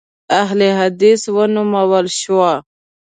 [0.41, 2.51] اهل حدیث ونومول شوه.